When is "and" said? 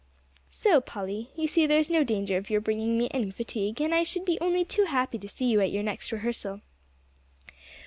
3.81-3.93